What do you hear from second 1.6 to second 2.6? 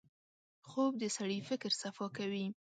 صفا کوي